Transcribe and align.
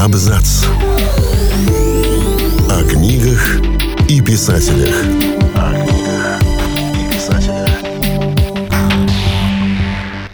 Абзац. 0.00 0.64
О 2.70 2.84
книгах 2.88 3.60
и 4.08 4.22
писателях. 4.22 4.94
О 5.54 5.74
книгах 5.74 6.40
и 6.94 7.14
писателях. 7.14 7.68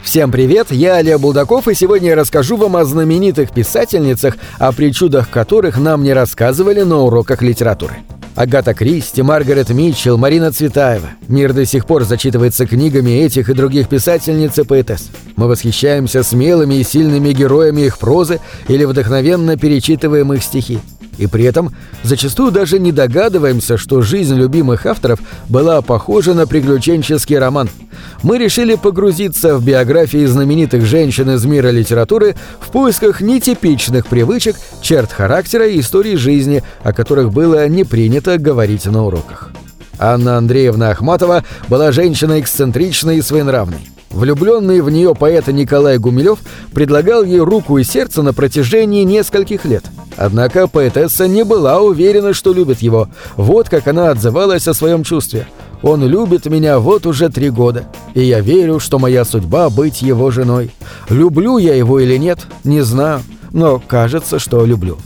Всем 0.04 0.30
привет, 0.30 0.70
я 0.70 0.94
Олег 0.94 1.18
Булдаков, 1.18 1.66
и 1.66 1.74
сегодня 1.74 2.10
я 2.10 2.14
расскажу 2.14 2.56
вам 2.56 2.76
о 2.76 2.84
знаменитых 2.84 3.50
писательницах, 3.50 4.36
о 4.60 4.70
причудах 4.70 5.30
которых 5.30 5.78
нам 5.78 6.04
не 6.04 6.12
рассказывали 6.12 6.82
на 6.82 6.98
уроках 6.98 7.42
литературы. 7.42 7.96
Агата 8.36 8.74
Кристи, 8.74 9.22
Маргарет 9.22 9.70
Митчелл, 9.70 10.18
Марина 10.18 10.52
Цветаева. 10.52 11.08
Мир 11.26 11.54
до 11.54 11.64
сих 11.64 11.86
пор 11.86 12.04
зачитывается 12.04 12.66
книгами 12.66 13.10
этих 13.22 13.48
и 13.48 13.54
других 13.54 13.88
писательниц 13.88 14.58
и 14.58 14.62
поэтесс. 14.62 15.08
Мы 15.36 15.48
восхищаемся 15.48 16.22
смелыми 16.22 16.74
и 16.74 16.84
сильными 16.84 17.32
героями 17.32 17.80
их 17.80 17.98
прозы 17.98 18.40
или 18.68 18.84
вдохновенно 18.84 19.56
перечитываем 19.56 20.34
их 20.34 20.42
стихи. 20.42 20.80
И 21.18 21.26
при 21.26 21.44
этом 21.44 21.74
зачастую 22.02 22.52
даже 22.52 22.78
не 22.78 22.92
догадываемся, 22.92 23.76
что 23.78 24.02
жизнь 24.02 24.34
любимых 24.34 24.86
авторов 24.86 25.20
была 25.48 25.80
похожа 25.82 26.34
на 26.34 26.46
приключенческий 26.46 27.38
роман. 27.38 27.68
Мы 28.22 28.38
решили 28.38 28.74
погрузиться 28.74 29.56
в 29.56 29.64
биографии 29.64 30.26
знаменитых 30.26 30.84
женщин 30.84 31.30
из 31.30 31.44
мира 31.44 31.68
литературы 31.68 32.34
в 32.60 32.70
поисках 32.70 33.20
нетипичных 33.20 34.06
привычек, 34.06 34.56
черт 34.82 35.12
характера 35.12 35.66
и 35.66 35.80
истории 35.80 36.16
жизни, 36.16 36.62
о 36.82 36.92
которых 36.92 37.32
было 37.32 37.66
не 37.68 37.84
принято 37.84 38.38
говорить 38.38 38.86
на 38.86 39.04
уроках. 39.04 39.50
Анна 39.98 40.36
Андреевна 40.36 40.90
Ахматова 40.90 41.44
была 41.68 41.92
женщиной 41.92 42.40
эксцентричной 42.40 43.18
и 43.18 43.22
своенравной. 43.22 43.88
Влюбленный 44.10 44.80
в 44.80 44.90
нее 44.90 45.14
поэт 45.14 45.48
Николай 45.48 45.98
Гумилев 45.98 46.38
предлагал 46.72 47.22
ей 47.24 47.40
руку 47.40 47.78
и 47.78 47.84
сердце 47.84 48.22
на 48.22 48.32
протяжении 48.32 49.04
нескольких 49.04 49.64
лет. 49.64 49.84
Однако 50.16 50.66
поэтесса 50.66 51.28
не 51.28 51.44
была 51.44 51.80
уверена, 51.80 52.32
что 52.32 52.52
любит 52.52 52.80
его. 52.80 53.08
Вот 53.36 53.68
как 53.68 53.86
она 53.86 54.10
отзывалась 54.10 54.66
о 54.68 54.74
своем 54.74 55.04
чувстве. 55.04 55.46
«Он 55.82 56.02
любит 56.04 56.46
меня 56.46 56.78
вот 56.78 57.04
уже 57.04 57.28
три 57.28 57.50
года, 57.50 57.84
и 58.14 58.22
я 58.22 58.40
верю, 58.40 58.80
что 58.80 58.98
моя 58.98 59.26
судьба 59.26 59.68
быть 59.68 60.00
его 60.00 60.30
женой. 60.30 60.70
Люблю 61.10 61.58
я 61.58 61.74
его 61.74 62.00
или 62.00 62.16
нет, 62.16 62.38
не 62.64 62.80
знаю, 62.80 63.20
но 63.52 63.80
кажется, 63.86 64.38
что 64.38 64.64
люблю». 64.64 64.96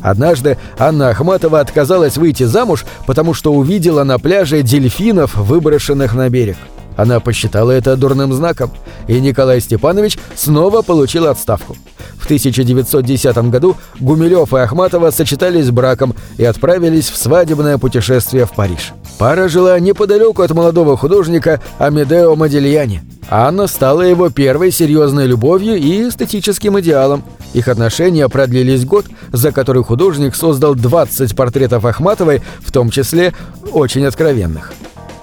Однажды 0.00 0.58
Анна 0.78 1.10
Ахматова 1.10 1.60
отказалась 1.60 2.16
выйти 2.16 2.42
замуж, 2.42 2.84
потому 3.06 3.32
что 3.32 3.52
увидела 3.52 4.02
на 4.04 4.18
пляже 4.18 4.62
дельфинов, 4.62 5.34
выброшенных 5.34 6.14
на 6.14 6.28
берег. 6.28 6.56
Она 6.96 7.20
посчитала 7.20 7.70
это 7.72 7.96
дурным 7.96 8.32
знаком, 8.32 8.70
и 9.08 9.20
Николай 9.20 9.60
Степанович 9.60 10.18
снова 10.36 10.82
получил 10.82 11.26
отставку. 11.26 11.76
В 12.18 12.24
1910 12.24 13.36
году 13.50 13.76
Гумилев 14.00 14.54
и 14.54 14.58
Ахматова 14.58 15.10
сочетались 15.10 15.70
браком 15.70 16.14
и 16.38 16.44
отправились 16.44 17.10
в 17.10 17.16
свадебное 17.16 17.76
путешествие 17.76 18.46
в 18.46 18.52
Париж. 18.52 18.92
Пара 19.18 19.48
жила 19.48 19.78
неподалеку 19.78 20.42
от 20.42 20.50
молодого 20.52 20.96
художника 20.96 21.60
Амедео 21.78 22.34
Модильяни. 22.34 23.02
Анна 23.28 23.66
стала 23.66 24.02
его 24.02 24.30
первой 24.30 24.70
серьезной 24.70 25.26
любовью 25.26 25.76
и 25.76 26.08
эстетическим 26.08 26.78
идеалом. 26.80 27.24
Их 27.52 27.68
отношения 27.68 28.28
продлились 28.28 28.84
год, 28.84 29.06
за 29.32 29.52
который 29.52 29.84
художник 29.84 30.34
создал 30.34 30.74
20 30.74 31.34
портретов 31.36 31.84
Ахматовой, 31.84 32.42
в 32.60 32.72
том 32.72 32.90
числе 32.90 33.32
очень 33.72 34.04
откровенных. 34.04 34.72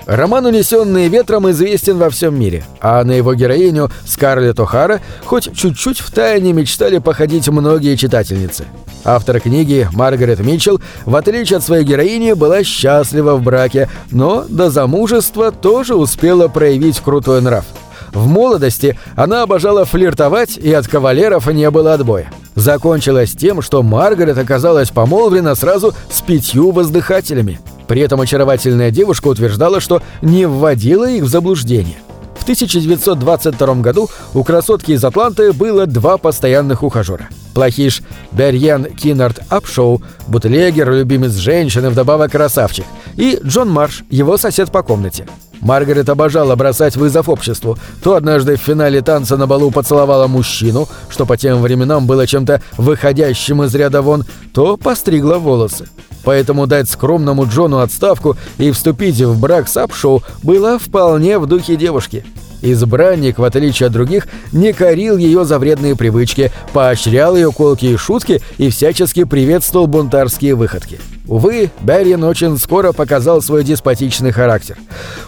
Роман 0.06 0.46
«Унесенные 0.46 1.10
ветром» 1.10 1.50
известен 1.52 1.98
во 1.98 2.10
всем 2.10 2.40
мире, 2.40 2.64
а 2.80 3.04
на 3.04 3.12
его 3.12 3.34
героиню 3.36 3.92
Скарлетт 4.06 4.60
О'Хара 4.60 5.00
хоть 5.26 5.56
чуть-чуть 5.56 6.00
втайне 6.00 6.54
мечтали 6.54 6.98
походить 6.98 7.48
многие 7.48 7.96
читательницы. 7.96 8.66
Автор 9.04 9.40
книги 9.40 9.88
Маргарет 9.94 10.40
Митчелл, 10.40 10.80
в 11.06 11.16
отличие 11.16 11.58
от 11.58 11.64
своей 11.64 11.84
героини, 11.84 12.34
была 12.34 12.64
счастлива 12.64 13.36
в 13.36 13.44
браке, 13.44 13.90
но 14.12 14.46
до 14.48 14.70
замужества 14.70 15.52
тоже 15.52 15.96
успела 15.96 16.48
проявить 16.48 17.00
крутой 17.00 17.42
нрав. 17.42 17.66
В 18.14 18.28
молодости 18.28 19.00
она 19.16 19.44
обожала 19.44 19.86
флиртовать, 19.86 20.58
и 20.58 20.72
от 20.74 20.88
кавалеров 20.88 21.48
не 21.48 21.70
было 21.72 21.94
отбоя. 21.94 22.30
Закончилось 22.56 23.32
тем, 23.32 23.62
что 23.62 23.82
Маргарет 23.82 24.38
оказалась 24.38 24.90
помолвлена 24.90 25.56
сразу 25.56 25.94
с 26.12 26.22
пятью 26.22 26.72
воздыхателями. 26.72 27.60
При 27.92 28.00
этом 28.00 28.22
очаровательная 28.22 28.90
девушка 28.90 29.28
утверждала, 29.28 29.82
что 29.82 30.02
не 30.22 30.46
вводила 30.46 31.10
их 31.10 31.24
в 31.24 31.28
заблуждение. 31.28 31.98
В 32.40 32.44
1922 32.44 33.76
году 33.82 34.10
у 34.34 34.46
красотки 34.46 34.92
из 34.92 35.04
Атланты 35.04 35.52
было 35.52 35.86
два 35.86 36.18
постоянных 36.18 36.84
ухажера. 36.84 37.28
Плохиш 37.54 38.02
Берьян 38.32 38.86
Киннард 38.86 39.42
Апшоу, 39.50 40.02
бутлегер, 40.30 40.90
любимец 40.90 41.34
женщины, 41.34 41.90
вдобавок 41.90 42.32
красавчик, 42.32 42.86
и 43.18 43.38
Джон 43.44 43.70
Марш, 43.70 44.06
его 44.10 44.38
сосед 44.38 44.72
по 44.72 44.84
комнате. 44.84 45.28
Маргарет 45.60 46.08
обожала 46.08 46.56
бросать 46.56 46.96
вызов 46.96 47.28
обществу. 47.28 47.78
То 48.02 48.16
однажды 48.16 48.56
в 48.56 48.62
финале 48.62 49.02
танца 49.02 49.36
на 49.36 49.48
балу 49.48 49.70
поцеловала 49.70 50.28
мужчину, 50.28 50.88
что 51.10 51.26
по 51.26 51.36
тем 51.36 51.62
временам 51.62 52.08
было 52.08 52.26
чем-то 52.26 52.62
выходящим 52.78 53.64
из 53.64 53.76
ряда 53.76 54.02
вон, 54.02 54.24
то 54.54 54.78
постригла 54.78 55.40
волосы. 55.40 55.90
Поэтому 56.24 56.68
дать 56.68 56.90
скромному 56.90 57.46
Джону 57.46 57.80
отставку 57.80 58.38
и 58.58 58.72
вступить 58.72 59.20
в 59.22 59.40
брак 59.40 59.68
с 59.68 59.78
Апшоу 59.78 60.24
было 60.44 60.78
вполне 60.80 61.40
в 61.40 61.48
духе 61.48 61.76
девушки. 61.76 62.24
Избранник, 62.62 63.40
в 63.40 63.44
отличие 63.44 63.88
от 63.88 63.94
других, 63.94 64.28
не 64.52 64.74
корил 64.74 65.18
ее 65.18 65.46
за 65.46 65.58
вредные 65.60 65.96
привычки, 65.96 66.52
поощрял 66.74 67.36
ее 67.36 67.52
колкие 67.52 67.98
шутки 67.98 68.42
и 68.58 68.70
всячески 68.70 69.24
приветствовал 69.24 69.88
бунтарские 69.88 70.56
выходки. 70.56 71.00
Увы, 71.28 71.72
Беррин 71.82 72.24
очень 72.24 72.58
скоро 72.58 72.92
показал 72.92 73.42
свой 73.42 73.64
деспотичный 73.64 74.32
характер. 74.32 74.78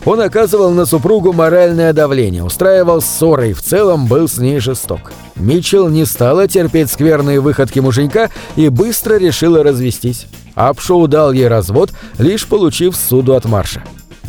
Он 0.06 0.20
оказывал 0.22 0.72
на 0.72 0.86
супругу 0.86 1.34
моральное 1.34 1.94
давление, 1.94 2.44
устраивал 2.44 3.02
ссоры 3.02 3.52
и 3.52 3.54
в 3.54 3.62
целом 3.62 4.08
был 4.08 4.28
с 4.28 4.38
ней 4.38 4.60
жесток. 4.60 5.12
Митчелл 5.36 5.90
не 5.90 6.06
стала 6.06 6.48
терпеть 6.48 6.92
скверные 6.92 7.40
выходки 7.40 7.80
муженька 7.80 8.30
и 8.56 8.70
быстро 8.70 9.16
решила 9.16 9.64
развестись. 9.64 10.28
Апшоу 10.56 11.08
дал 11.08 11.32
ей 11.32 11.48
развод, 11.48 11.92
лишь 12.20 12.48
получив 12.48 12.96
суду 12.96 13.34
от 13.34 13.46
Марша. 13.46 13.84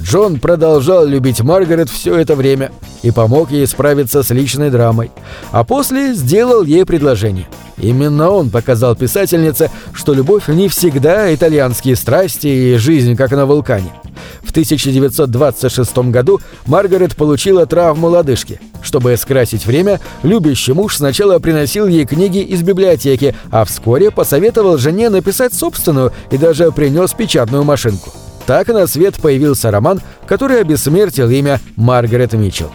Джон 0.05 0.39
продолжал 0.39 1.07
любить 1.07 1.41
Маргарет 1.41 1.89
все 1.89 2.15
это 2.17 2.37
время 2.37 2.71
и 3.03 3.11
помог 3.11 3.51
ей 3.51 3.67
справиться 3.67 4.23
с 4.23 4.29
личной 4.31 4.71
драмой, 4.71 5.11
а 5.51 5.65
после 5.65 6.13
сделал 6.13 6.63
ей 6.63 6.85
предложение. 6.85 7.49
Именно 7.79 8.29
он 8.31 8.51
показал 8.51 8.95
писательнице, 8.95 9.71
что 9.95 10.13
любовь 10.13 10.47
не 10.49 10.69
всегда 10.69 11.35
итальянские 11.35 11.97
страсти 11.97 12.47
и 12.47 12.77
жизнь, 12.77 13.17
как 13.17 13.31
на 13.31 13.47
вулкане. 13.47 13.93
В 14.43 14.51
1926 14.51 15.97
году 16.11 16.39
Маргарет 16.67 17.17
получила 17.17 17.65
травму 17.65 18.09
лодыжки. 18.09 18.61
Чтобы 18.83 19.17
скрасить 19.17 19.65
время, 19.65 20.01
любящий 20.23 20.75
муж 20.75 20.99
сначала 20.99 21.39
приносил 21.39 21.87
ей 21.87 22.05
книги 22.05 22.39
из 22.39 22.63
библиотеки, 22.63 23.35
а 23.51 23.65
вскоре 23.65 24.11
посоветовал 24.11 24.77
жене 24.77 25.09
написать 25.09 25.55
собственную 25.55 26.13
и 26.31 26.37
даже 26.37 26.71
принес 26.73 27.15
печатную 27.15 27.65
машинку. 27.65 28.13
Так 28.47 28.69
на 28.69 28.87
свет 28.87 29.17
появился 29.17 29.71
роман, 29.71 30.01
который 30.27 30.61
обессмертил 30.61 31.31
имя 31.31 31.61
Маргарет 31.77 32.35
Митчелл. 32.35 32.71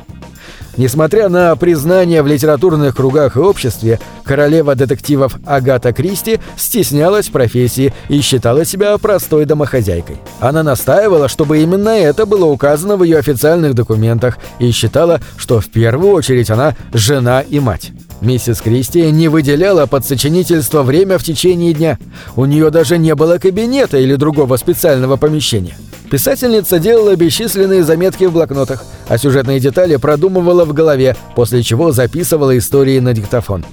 Несмотря 0.77 1.27
на 1.27 1.55
признание 1.57 2.23
в 2.23 2.27
литературных 2.27 2.95
кругах 2.95 3.35
и 3.35 3.39
обществе, 3.39 3.99
королева 4.23 4.75
детективов 4.75 5.35
Агата 5.45 5.91
Кристи 5.91 6.39
стеснялась 6.55 7.27
профессии 7.27 7.93
и 8.07 8.21
считала 8.21 8.63
себя 8.63 8.97
простой 8.97 9.43
домохозяйкой. 9.43 10.17
Она 10.39 10.63
настаивала, 10.63 11.27
чтобы 11.27 11.59
именно 11.59 11.89
это 11.89 12.25
было 12.25 12.45
указано 12.45 12.95
в 12.95 13.03
ее 13.03 13.17
официальных 13.17 13.73
документах 13.73 14.37
и 14.59 14.71
считала, 14.71 15.19
что 15.35 15.59
в 15.59 15.67
первую 15.67 16.13
очередь 16.13 16.49
она 16.49 16.75
жена 16.93 17.41
и 17.41 17.59
мать. 17.59 17.91
Миссис 18.21 18.59
Кристи 18.61 19.09
не 19.11 19.29
выделяла 19.29 19.85
под 19.85 20.05
сочинительство 20.05 20.83
время 20.83 21.17
в 21.17 21.23
течение 21.23 21.73
дня. 21.73 21.97
У 22.35 22.45
нее 22.45 22.69
даже 22.69 22.97
не 22.97 23.15
было 23.15 23.37
кабинета 23.37 23.97
или 23.97 24.15
другого 24.15 24.57
специального 24.57 25.15
помещения. 25.15 25.75
Писательница 26.11 26.79
делала 26.79 27.15
бесчисленные 27.15 27.83
заметки 27.83 28.25
в 28.25 28.33
блокнотах, 28.33 28.83
а 29.07 29.17
сюжетные 29.17 29.59
детали 29.59 29.95
продумывала 29.95 30.65
в 30.65 30.73
голове, 30.73 31.15
после 31.35 31.63
чего 31.63 31.91
записывала 31.91 32.57
истории 32.57 32.99
на 32.99 33.13
диктофон. 33.13 33.63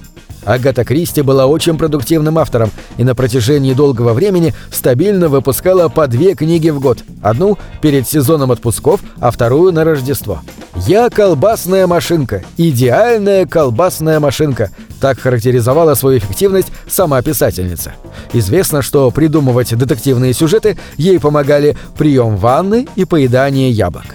Агата 0.45 0.85
Кристи 0.85 1.21
была 1.21 1.45
очень 1.45 1.77
продуктивным 1.77 2.37
автором 2.37 2.71
и 2.97 3.03
на 3.03 3.15
протяжении 3.15 3.73
долгого 3.73 4.13
времени 4.13 4.53
стабильно 4.71 5.27
выпускала 5.27 5.89
по 5.89 6.07
две 6.07 6.35
книги 6.35 6.69
в 6.69 6.79
год. 6.79 6.99
Одну 7.21 7.57
перед 7.81 8.07
сезоном 8.07 8.51
отпусков, 8.51 9.01
а 9.19 9.31
вторую 9.31 9.73
на 9.73 9.83
Рождество. 9.83 10.39
«Я 10.85 11.09
колбасная 11.09 11.87
машинка, 11.87 12.43
идеальная 12.55 13.45
колбасная 13.45 14.19
машинка», 14.19 14.69
так 15.01 15.19
характеризовала 15.19 15.95
свою 15.95 16.19
эффективность 16.19 16.71
сама 16.87 17.21
писательница. 17.21 17.93
Известно, 18.31 18.81
что 18.81 19.09
придумывать 19.11 19.75
детективные 19.75 20.33
сюжеты 20.33 20.77
ей 20.97 21.19
помогали 21.19 21.75
прием 21.97 22.37
ванны 22.37 22.87
и 22.95 23.05
поедание 23.05 23.71
яблок. 23.71 24.05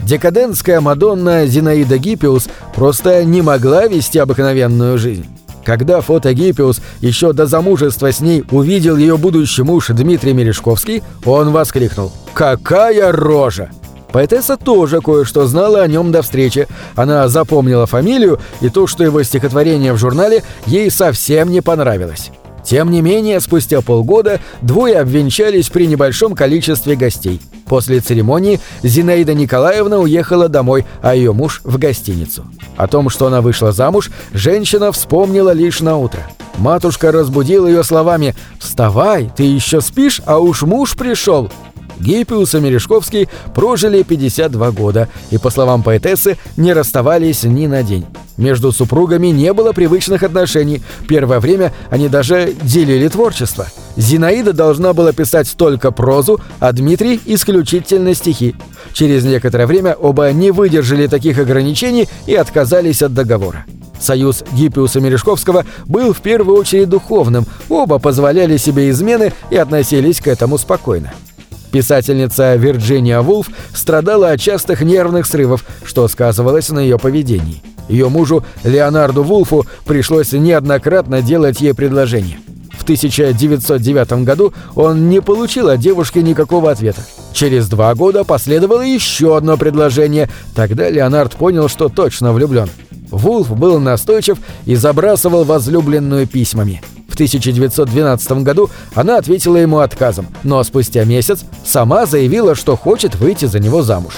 Декадентская 0.00 0.80
Мадонна 0.80 1.46
Зинаида 1.46 1.96
Гиппиус 1.96 2.48
просто 2.74 3.24
не 3.24 3.40
могла 3.40 3.86
вести 3.86 4.18
обыкновенную 4.18 4.98
жизнь. 4.98 5.26
Когда 5.64 6.02
фотогиппиус 6.02 6.82
еще 7.00 7.32
до 7.32 7.46
замужества 7.46 8.12
с 8.12 8.20
ней 8.20 8.44
увидел 8.50 8.96
ее 8.96 9.16
будущий 9.16 9.62
муж 9.62 9.88
Дмитрий 9.88 10.34
Мережковский, 10.34 11.02
он 11.24 11.52
воскликнул 11.52 12.12
«Какая 12.34 13.12
рожа!» 13.12 13.70
Поэтесса 14.14 14.56
тоже 14.56 15.00
кое-что 15.00 15.44
знала 15.48 15.82
о 15.82 15.88
нем 15.88 16.12
до 16.12 16.22
встречи. 16.22 16.68
Она 16.94 17.26
запомнила 17.26 17.86
фамилию 17.86 18.38
и 18.60 18.68
то, 18.68 18.86
что 18.86 19.02
его 19.02 19.20
стихотворение 19.24 19.92
в 19.92 19.98
журнале 19.98 20.44
ей 20.66 20.88
совсем 20.88 21.50
не 21.50 21.60
понравилось. 21.60 22.30
Тем 22.64 22.92
не 22.92 23.02
менее, 23.02 23.40
спустя 23.40 23.80
полгода 23.80 24.38
двое 24.62 25.00
обвенчались 25.00 25.68
при 25.68 25.88
небольшом 25.88 26.36
количестве 26.36 26.94
гостей. 26.94 27.40
После 27.66 27.98
церемонии 27.98 28.60
Зинаида 28.84 29.34
Николаевна 29.34 29.98
уехала 29.98 30.48
домой, 30.48 30.86
а 31.02 31.16
ее 31.16 31.32
муж 31.32 31.60
в 31.64 31.76
гостиницу. 31.76 32.44
О 32.76 32.86
том, 32.86 33.10
что 33.10 33.26
она 33.26 33.40
вышла 33.40 33.72
замуж, 33.72 34.12
женщина 34.32 34.92
вспомнила 34.92 35.50
лишь 35.50 35.80
на 35.80 35.96
утро. 35.96 36.20
Матушка 36.58 37.10
разбудила 37.10 37.66
ее 37.66 37.82
словами 37.82 38.36
«Вставай, 38.60 39.28
ты 39.36 39.42
еще 39.42 39.80
спишь, 39.80 40.22
а 40.24 40.38
уж 40.38 40.62
муж 40.62 40.94
пришел». 40.94 41.50
Гиппиус 42.00 42.54
и 42.54 42.60
Мережковский 42.60 43.28
прожили 43.54 44.02
52 44.02 44.70
года 44.72 45.08
и, 45.30 45.38
по 45.38 45.50
словам 45.50 45.82
поэтессы, 45.82 46.36
не 46.56 46.72
расставались 46.72 47.44
ни 47.44 47.66
на 47.66 47.82
день. 47.82 48.06
Между 48.36 48.72
супругами 48.72 49.28
не 49.28 49.52
было 49.52 49.72
привычных 49.72 50.22
отношений. 50.22 50.82
Первое 51.08 51.38
время 51.38 51.72
они 51.90 52.08
даже 52.08 52.52
делили 52.62 53.08
творчество. 53.08 53.66
Зинаида 53.96 54.52
должна 54.52 54.92
была 54.92 55.12
писать 55.12 55.54
только 55.56 55.92
прозу, 55.92 56.40
а 56.58 56.72
Дмитрий– 56.72 57.20
исключительно 57.26 58.14
стихи. 58.14 58.56
Через 58.92 59.24
некоторое 59.24 59.66
время 59.66 59.94
оба 59.94 60.32
не 60.32 60.50
выдержали 60.50 61.06
таких 61.06 61.38
ограничений 61.38 62.08
и 62.26 62.34
отказались 62.34 63.02
от 63.02 63.14
договора. 63.14 63.66
Союз 64.00 64.42
Гиппиуса 64.52 65.00
Мережковского 65.00 65.64
был 65.86 66.12
в 66.12 66.20
первую 66.20 66.58
очередь 66.58 66.88
духовным, 66.88 67.46
оба 67.68 67.98
позволяли 67.98 68.56
себе 68.56 68.90
измены 68.90 69.32
и 69.50 69.56
относились 69.56 70.20
к 70.20 70.26
этому 70.26 70.58
спокойно. 70.58 71.12
Писательница 71.74 72.54
Вирджиния 72.54 73.20
Вулф 73.20 73.48
страдала 73.74 74.30
от 74.30 74.40
частых 74.40 74.82
нервных 74.82 75.26
срывов, 75.26 75.64
что 75.84 76.06
сказывалось 76.06 76.68
на 76.68 76.78
ее 76.78 77.00
поведении. 77.00 77.62
Ее 77.88 78.08
мужу 78.08 78.44
Леонарду 78.62 79.24
Вулфу 79.24 79.66
пришлось 79.84 80.30
неоднократно 80.30 81.20
делать 81.20 81.60
ей 81.60 81.74
предложение. 81.74 82.38
В 82.78 82.84
1909 82.84 84.24
году 84.24 84.54
он 84.76 85.08
не 85.08 85.20
получил 85.20 85.68
от 85.68 85.80
девушки 85.80 86.20
никакого 86.20 86.70
ответа. 86.70 87.00
Через 87.32 87.68
два 87.68 87.92
года 87.96 88.22
последовало 88.22 88.82
еще 88.82 89.36
одно 89.36 89.56
предложение. 89.56 90.30
Тогда 90.54 90.88
Леонард 90.88 91.32
понял, 91.32 91.68
что 91.68 91.88
точно 91.88 92.32
влюблен. 92.32 92.70
Вулф 93.14 93.56
был 93.56 93.78
настойчив 93.78 94.38
и 94.66 94.74
забрасывал 94.74 95.44
возлюбленную 95.44 96.26
письмами. 96.26 96.82
В 97.08 97.14
1912 97.14 98.42
году 98.42 98.70
она 98.94 99.18
ответила 99.18 99.56
ему 99.56 99.78
отказом, 99.78 100.26
но 100.42 100.62
спустя 100.64 101.04
месяц 101.04 101.44
сама 101.64 102.06
заявила, 102.06 102.56
что 102.56 102.76
хочет 102.76 103.14
выйти 103.14 103.44
за 103.44 103.60
него 103.60 103.82
замуж. 103.82 104.14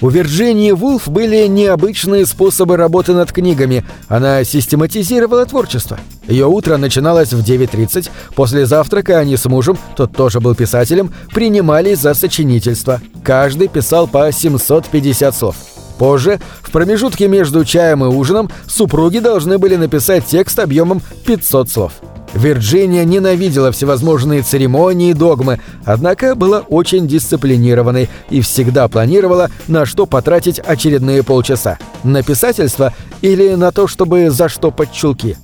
У 0.00 0.08
Вирджинии 0.08 0.72
Вулф 0.72 1.06
были 1.08 1.46
необычные 1.46 2.26
способы 2.26 2.76
работы 2.76 3.12
над 3.12 3.30
книгами. 3.30 3.84
Она 4.08 4.42
систематизировала 4.42 5.46
творчество. 5.46 5.96
Ее 6.26 6.46
утро 6.46 6.76
начиналось 6.76 7.32
в 7.32 7.40
9.30. 7.40 8.10
После 8.34 8.66
завтрака 8.66 9.18
они 9.18 9.36
с 9.36 9.44
мужем, 9.44 9.78
тот 9.94 10.16
тоже 10.16 10.40
был 10.40 10.56
писателем, 10.56 11.12
принимались 11.32 12.00
за 12.00 12.14
сочинительство. 12.14 13.00
Каждый 13.22 13.68
писал 13.68 14.08
по 14.08 14.32
750 14.32 15.36
слов. 15.36 15.56
Позже, 15.98 16.40
в 16.62 16.70
промежутке 16.70 17.28
между 17.28 17.64
чаем 17.64 18.04
и 18.04 18.08
ужином, 18.08 18.50
супруги 18.66 19.18
должны 19.18 19.58
были 19.58 19.76
написать 19.76 20.26
текст 20.26 20.58
объемом 20.58 21.00
500 21.26 21.70
слов. 21.70 21.92
Вирджиния 22.34 23.04
ненавидела 23.04 23.72
всевозможные 23.72 24.42
церемонии 24.42 25.10
и 25.10 25.14
догмы, 25.14 25.60
однако 25.84 26.34
была 26.34 26.60
очень 26.60 27.06
дисциплинированной 27.06 28.08
и 28.30 28.40
всегда 28.40 28.88
планировала, 28.88 29.50
на 29.68 29.84
что 29.84 30.06
потратить 30.06 30.58
очередные 30.58 31.22
полчаса– 31.22 31.78
на 32.04 32.22
писательство 32.22 32.94
или 33.20 33.54
на 33.54 33.70
то, 33.70 33.86
чтобы 33.86 34.30
заштопать 34.30 34.92
чулки. 34.92 35.36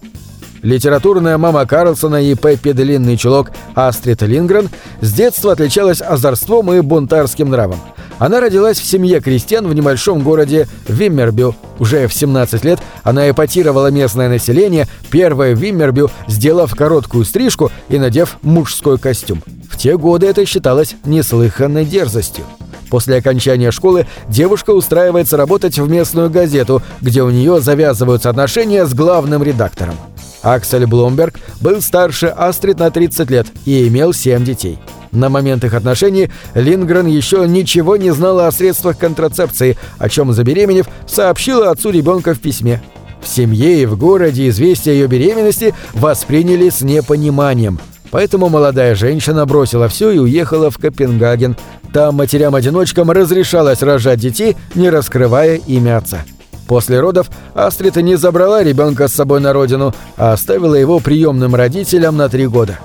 Литературная 0.63 1.39
мама 1.39 1.67
Карлсона 1.67 2.23
и 2.23 2.35
Пеппи 2.35 2.73
Длинный 2.73 3.17
Чулок 3.17 3.53
Астрид 3.75 4.23
Лингрен 4.23 4.71
с 5.01 5.13
детства 5.13 5.53
отличалась 5.53 6.03
озорством 6.03 6.73
и 6.73 6.81
бунтарским 6.81 7.51
нравом– 7.51 7.79
она 8.19 8.41
родилась 8.41 8.79
в 8.79 8.85
семье 8.87 9.21
крестьян 9.21 9.67
в 9.67 9.75
небольшом 9.75 10.23
городе 10.23 10.69
Виммербю. 10.89 11.55
Уже 11.79 12.09
в 12.09 12.15
17 12.15 12.65
лет 12.65 12.81
она 13.03 13.31
эпатировала 13.31 13.89
местное 13.89 14.29
население, 14.29 14.89
первое 15.11 15.55
в 15.55 15.59
Виммербю, 15.59 16.11
сделав 16.27 16.75
короткую 16.75 17.25
стрижку 17.25 17.71
и 17.89 17.99
надев 17.99 18.39
мужской 18.43 18.99
костюм. 18.99 19.43
В 19.71 19.77
те 19.77 19.97
годы 19.97 20.27
это 20.27 20.45
считалось 20.45 20.97
неслыханной 21.05 21.85
дерзостью. 21.85 22.45
После 22.91 23.17
окончания 23.17 23.71
школы 23.71 24.07
девушка 24.29 24.71
устраивается 24.71 25.37
работать 25.37 25.79
в 25.79 25.89
местную 25.91 26.31
газету, 26.31 26.83
где 27.01 27.23
у 27.23 27.31
нее 27.31 27.61
завязываются 27.61 28.31
отношения 28.31 28.87
с 28.87 28.95
главным 28.95 29.43
редактором. 29.43 29.95
Аксель 30.43 30.87
Блумберг 30.87 31.39
был 31.61 31.83
старше 31.83 32.29
Астрид 32.29 32.79
на 32.79 32.91
30 32.91 33.31
лет 33.31 33.47
и 33.67 33.89
имел 33.89 34.13
7 34.13 34.45
детей. 34.45 34.79
На 35.13 35.29
момент 35.29 35.65
их 35.65 35.75
отношений 35.75 36.31
Лингрен 36.55 37.07
еще 37.07 37.47
ничего 37.49 37.97
не 37.97 38.11
знала 38.13 38.47
о 38.47 38.53
средствах 38.53 38.99
контрацепции, 38.99 39.77
о 39.99 40.09
чем 40.09 40.33
забеременев, 40.33 40.87
сообщила 41.07 41.71
отцу 41.71 41.91
ребенка 41.91 42.35
в 42.35 42.41
письме. 42.41 42.83
В 43.21 43.27
семье 43.27 43.83
и 43.83 43.87
в 43.87 43.97
городе 43.99 44.49
известие 44.49 44.99
ее 44.99 45.07
беременности 45.07 45.75
восприняли 45.93 46.69
с 46.69 46.83
непониманием. 46.83 47.81
Поэтому 48.11 48.49
молодая 48.49 48.95
женщина 48.95 49.45
бросила 49.45 49.89
все 49.89 50.11
и 50.11 50.19
уехала 50.19 50.71
в 50.71 50.79
Копенгаген. 50.79 51.57
Там 51.93 52.17
матерям-одиночкам 52.17 53.11
разрешалось 53.11 53.83
рожать 53.83 54.21
детей, 54.21 54.57
не 54.75 54.89
раскрывая 54.89 55.57
имя 55.57 55.99
отца. 55.99 56.25
После 56.67 57.01
родов 57.01 57.31
Астрид 57.55 57.97
не 57.97 58.17
забрала 58.17 58.63
ребенка 58.63 59.09
с 59.09 59.15
собой 59.15 59.41
на 59.41 59.53
родину, 59.53 59.95
а 60.17 60.33
оставила 60.33 60.75
его 60.75 61.01
приемным 61.01 61.55
родителям 61.55 62.17
на 62.17 62.29
три 62.29 62.47
года. 62.47 62.79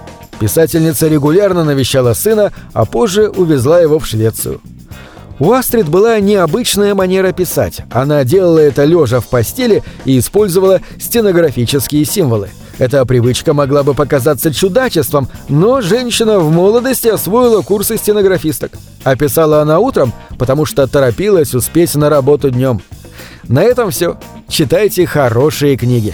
Писательница 0.44 1.07
регулярно 1.07 1.63
навещала 1.63 2.13
сына, 2.13 2.51
а 2.74 2.84
позже 2.84 3.30
увезла 3.30 3.80
его 3.80 3.98
в 3.98 4.06
Швецию. 4.06 4.60
У 5.40 5.54
Астрид 5.54 5.88
была 5.88 6.19
необычная 6.19 6.94
манера 6.95 7.31
писать. 7.31 7.80
Она 7.90 8.25
делала 8.25 8.60
это 8.60 8.84
лежа 8.84 9.22
в 9.22 9.28
постели 9.28 9.84
и 10.04 10.19
использовала 10.19 10.82
стенографические 11.00 12.03
символы. 12.03 12.50
Эта 12.77 13.06
привычка 13.06 13.53
могла 13.53 13.84
бы 13.84 13.94
показаться 13.94 14.53
чудачеством, 14.53 15.29
но 15.48 15.79
женщина 15.79 16.39
в 16.39 16.51
молодости 16.51 17.08
освоила 17.08 17.62
курсы 17.62 17.96
стенографисток. 17.96 18.74
А 19.06 19.15
писала 19.15 19.62
она 19.62 19.79
утром, 19.79 20.12
потому 20.38 20.65
что 20.65 20.86
торопилась 20.88 21.53
успеть 21.53 21.96
на 21.96 22.10
работу 22.10 22.51
днем. 22.51 22.82
На 23.48 23.63
этом 23.63 23.91
все. 23.91 24.20
Читайте 24.50 25.06
хорошие 25.06 25.77
книги. 25.77 26.13